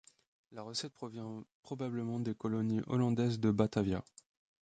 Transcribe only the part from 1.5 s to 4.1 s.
probablement des colonies hollandaises de Batavia.